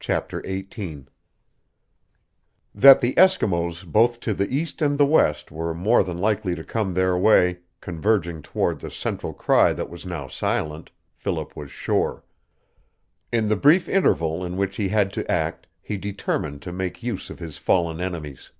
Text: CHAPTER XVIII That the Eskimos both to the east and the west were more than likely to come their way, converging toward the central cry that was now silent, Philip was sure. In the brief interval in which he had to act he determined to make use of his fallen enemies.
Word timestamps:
CHAPTER 0.00 0.40
XVIII 0.42 1.04
That 2.74 3.02
the 3.02 3.12
Eskimos 3.16 3.84
both 3.84 4.20
to 4.20 4.32
the 4.32 4.48
east 4.50 4.80
and 4.80 4.96
the 4.96 5.04
west 5.04 5.52
were 5.52 5.74
more 5.74 6.02
than 6.02 6.16
likely 6.16 6.54
to 6.54 6.64
come 6.64 6.94
their 6.94 7.14
way, 7.18 7.58
converging 7.82 8.40
toward 8.40 8.80
the 8.80 8.90
central 8.90 9.34
cry 9.34 9.74
that 9.74 9.90
was 9.90 10.06
now 10.06 10.28
silent, 10.28 10.92
Philip 11.12 11.54
was 11.54 11.70
sure. 11.70 12.24
In 13.30 13.48
the 13.50 13.56
brief 13.56 13.86
interval 13.86 14.42
in 14.46 14.56
which 14.56 14.76
he 14.76 14.88
had 14.88 15.12
to 15.12 15.30
act 15.30 15.66
he 15.82 15.98
determined 15.98 16.62
to 16.62 16.72
make 16.72 17.02
use 17.02 17.28
of 17.28 17.38
his 17.38 17.58
fallen 17.58 18.00
enemies. 18.00 18.52